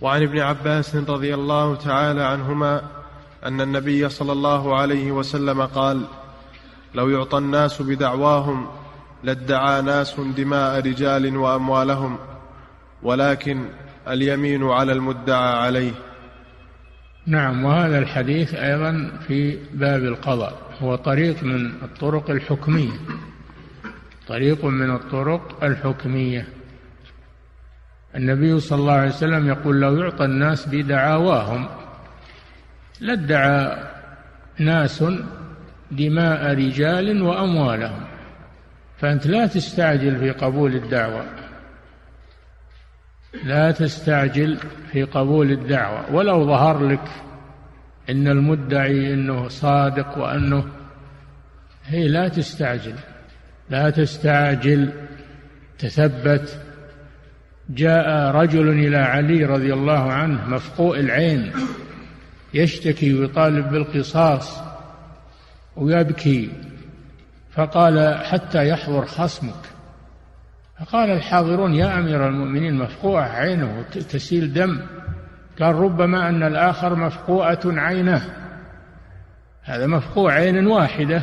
[0.00, 2.82] وعن ابن عباس رضي الله تعالى عنهما
[3.44, 6.02] أن النبي صلى الله عليه وسلم قال
[6.94, 8.66] لو يعطى الناس بدعواهم
[9.24, 12.18] لادعى ناس دماء رجال وأموالهم
[13.02, 13.68] ولكن
[14.08, 15.92] اليمين على المدعى عليه.
[17.26, 22.92] نعم وهذا الحديث أيضا في باب القضاء هو طريق من الطرق الحكمية.
[24.28, 26.48] طريق من الطرق الحكمية.
[28.16, 31.68] النبي صلى الله عليه وسلم يقول لو يعطى الناس بدعاواهم
[33.00, 33.78] لادعى
[34.58, 35.04] ناس
[35.90, 38.04] دماء رجال وأموالهم
[38.98, 41.24] فأنت لا تستعجل في قبول الدعوة.
[43.44, 44.58] لا تستعجل
[44.92, 46.14] في قبول الدعوة.
[46.14, 47.08] ولو ظهر لك
[48.10, 50.64] إن المدعي إنه صادق وأنه
[51.86, 52.94] هي لا تستعجل.
[53.70, 54.92] لا تستعجل
[55.78, 56.65] تثبت.
[57.70, 61.52] جاء رجل إلى علي رضي الله عنه مفقوء العين
[62.54, 64.58] يشتكي ويطالب بالقصاص
[65.76, 66.50] ويبكي
[67.50, 69.54] فقال حتى يحضر خصمك.
[70.80, 74.80] فقال الحاضرون يا أمير المؤمنين مفقوعة عينه تسيل دم.
[75.60, 78.22] قال ربما أن الآخر مفقوعة عينه.
[79.62, 81.22] هذا مفقوع عين واحدة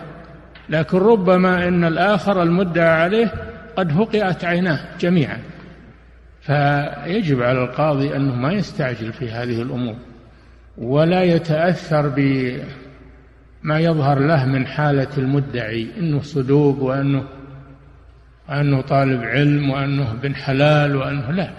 [0.69, 3.33] لكن ربما أن الآخر المدعى عليه
[3.77, 5.39] قد فقئت عيناه جميعا.
[6.45, 9.95] فيجب على القاضي أنه ما يستعجل في هذه الأمور
[10.77, 17.23] ولا يتأثر بما يظهر له من حالة المدعي أنه صدوق وأنه
[18.49, 21.49] وأنه طالب علم وأنه بن حلال وأنه لا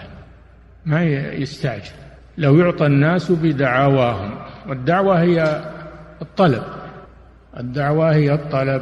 [0.85, 1.91] ما يستعجل.
[2.37, 4.31] لو يعطى الناس بدعواهم
[4.67, 5.65] والدعوة هي
[6.21, 6.63] الطلب
[7.59, 8.81] الدعوة هي الطلب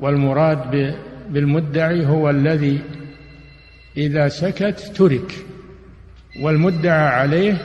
[0.00, 0.94] والمراد
[1.30, 2.80] بالمدعي هو الذي
[3.98, 5.32] إذا سكت ترك
[6.40, 7.56] والمدعى عليه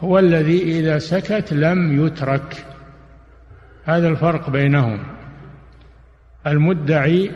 [0.00, 2.64] هو الذي إذا سكت لم يترك.
[3.84, 4.98] هذا الفرق بينهم.
[6.46, 7.30] المدعي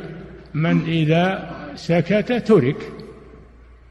[0.55, 2.77] من إذا سكت ترك.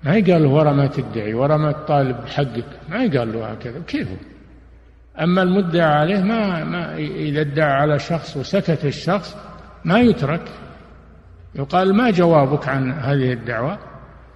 [0.03, 4.07] ما يقال له ورا ما تدعي ورا ما تطالب حقك ما يقال له هكذا كيف؟
[5.19, 9.35] أما المدعى عليه ما, ما إذا ادعى على شخص وسكت الشخص
[9.85, 10.47] ما يترك.
[11.55, 13.88] يقال ما جوابك عن هذه الدعوة؟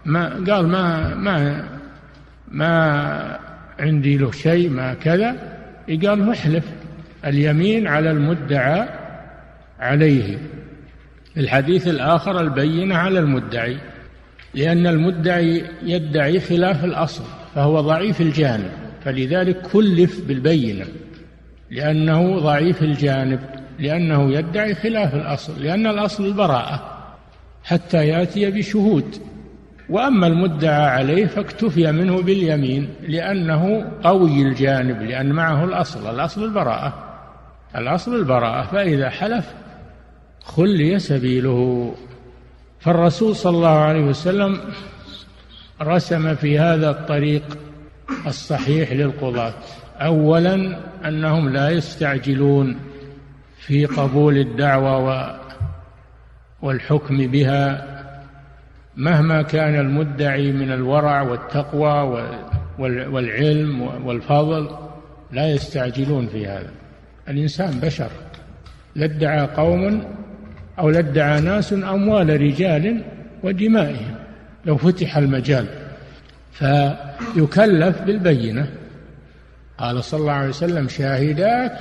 [0.06, 1.64] ما قال ما ما
[2.52, 3.40] ما
[3.80, 5.36] عندي له شيء ما كذا.
[5.90, 6.66] قال احلف
[7.26, 8.90] اليمين على المدعى
[9.80, 10.38] عليه.
[11.38, 13.78] الحديث الآخر البينة على المدعي
[14.54, 17.24] لأن المدعي يدعي خلاف الأصل
[17.56, 18.72] فهو ضعيف الجانب.
[19.06, 20.86] فلذلك كلف بالبينة
[21.72, 23.40] لأنه ضعيف الجانب
[23.80, 26.94] لأنه يدعي خلاف الأصل لأن الأصل البراءة
[27.64, 29.16] حتى يأتي بشهود.
[29.90, 36.94] وأما المدعى عليه فاكتفي منه باليمين لأنه قوي الجانب لأن معه الأصل الأصل البراءة.
[37.76, 39.54] الأصل البراءة فإذا حلف
[40.44, 41.96] خلي سبيله.
[42.80, 44.60] فالرسول صلى الله عليه وسلم
[45.82, 47.58] رسم في هذا الطريق
[48.28, 49.54] الصحيح للقضاة.
[50.02, 52.80] أولا أنهم لا يستعجلون
[53.58, 55.40] في قبول الدعوة
[56.62, 57.93] والحكم بها
[58.98, 62.24] مهما كان المدعي من الورع والتقوى
[62.80, 64.70] والعلم والفضل
[65.32, 66.72] لا يستعجلون في هذا.
[67.28, 68.10] الإنسان بشر.
[68.96, 70.04] لادعى قوم
[70.80, 73.04] أو لادعى ناس أموال رجال
[73.44, 74.16] ودمائهم
[74.66, 75.66] لو فتح المجال.
[76.52, 78.68] فيكلف بالبينة.
[79.78, 81.80] قال صلى الله عليه وسلم شاهداك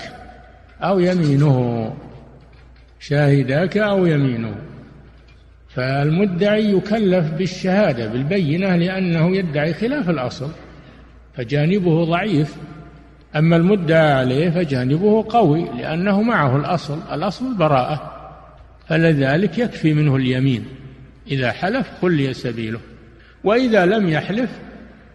[0.83, 1.95] أو يمينه.
[3.01, 4.55] شاهداك أو يمينه.
[5.75, 10.51] فالمدعي يكلف بالشهادة بالبينة لأنه يدعي خلاف الأصل
[11.35, 12.57] فجانبه ضعيف.
[13.37, 18.13] أما المدعى عليه فجانبه قوي لأنه معه الأصل الأصل البراءة
[18.89, 20.65] فلذلك يكفي منه اليمين
[21.31, 22.81] إذا حلف خلي سبيله.
[23.45, 24.51] وإذا لم يحلف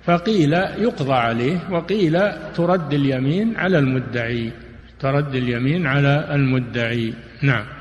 [0.04, 2.20] فقيل يقضى عليه وقيل
[2.56, 4.52] ترد اليمين على المدعي
[5.00, 7.14] ترد اليمين على المدعي.
[7.42, 7.77] نعم.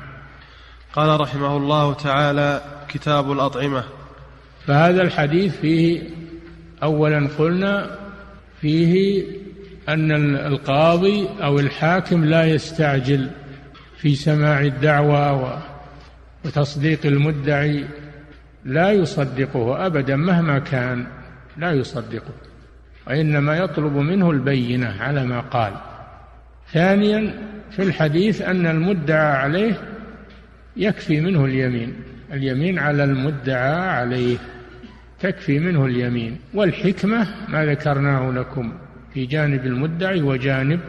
[0.97, 3.83] قال رحمه الله تعالى كتاب الأطعمة.
[4.65, 6.01] فهذا الحديث فيه
[6.83, 7.97] أولا قلنا
[8.61, 9.23] فيه
[9.89, 13.29] أن القاضي أو الحاكم لا يستعجل
[13.97, 15.61] في سماع الدعوة
[16.45, 17.85] وتصديق المدعي
[18.65, 21.07] لا يصدقه أبدا مهما كان
[21.57, 22.33] لا يصدقه
[23.07, 25.73] وإنما يطلب منه البينة على ما قال.
[26.73, 27.33] ثانيا
[27.71, 29.96] في الحديث أن المدعى عليه
[30.77, 31.93] يكفي منه اليمين
[32.33, 34.37] اليمين على المدعى عليه
[35.19, 36.37] تكفي منه اليمين.
[36.53, 38.73] والحكمة ما ذكرناه لكم
[39.13, 40.79] في جانب المدعي وجانب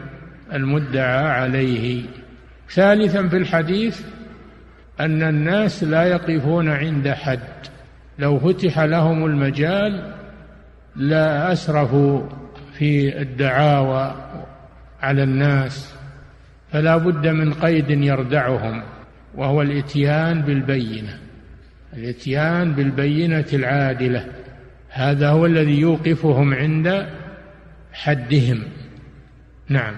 [0.53, 2.03] المدعى عليه.
[2.69, 4.01] ثالثا في الحديث
[4.99, 7.39] أن الناس لا يقفون عند حد.
[8.19, 10.13] لو فتح لهم المجال
[10.95, 12.21] لا أسرفوا
[12.73, 14.15] في الدعاوى
[15.01, 15.93] على الناس
[16.71, 18.83] فلا بد من قيد يردعهم.
[19.35, 21.19] وهو الإتيان بالبينة
[21.93, 24.25] الإتيان بالبينة العادلة
[24.89, 27.09] هذا هو الذي يوقفهم عند
[27.93, 28.63] حدهم.
[29.69, 29.95] نعم.